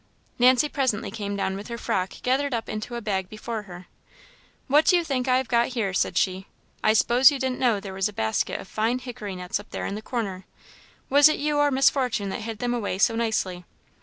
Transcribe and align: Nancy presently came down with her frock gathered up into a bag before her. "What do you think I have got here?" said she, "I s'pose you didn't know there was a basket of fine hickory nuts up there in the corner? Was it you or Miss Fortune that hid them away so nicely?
Nancy 0.39 0.67
presently 0.67 1.11
came 1.11 1.35
down 1.35 1.55
with 1.55 1.67
her 1.67 1.77
frock 1.77 2.13
gathered 2.23 2.55
up 2.55 2.67
into 2.67 2.95
a 2.95 3.01
bag 3.01 3.29
before 3.29 3.61
her. 3.61 3.85
"What 4.65 4.85
do 4.85 4.97
you 4.97 5.03
think 5.03 5.27
I 5.27 5.37
have 5.37 5.47
got 5.47 5.67
here?" 5.77 5.93
said 5.93 6.17
she, 6.17 6.47
"I 6.83 6.93
s'pose 6.93 7.29
you 7.29 7.37
didn't 7.37 7.59
know 7.59 7.79
there 7.79 7.93
was 7.93 8.09
a 8.09 8.13
basket 8.13 8.59
of 8.59 8.67
fine 8.67 8.97
hickory 8.97 9.35
nuts 9.35 9.59
up 9.59 9.69
there 9.69 9.85
in 9.85 9.93
the 9.93 10.01
corner? 10.01 10.47
Was 11.11 11.29
it 11.29 11.37
you 11.37 11.59
or 11.59 11.69
Miss 11.69 11.91
Fortune 11.91 12.29
that 12.29 12.41
hid 12.41 12.57
them 12.57 12.73
away 12.73 12.97
so 12.97 13.15
nicely? 13.15 13.63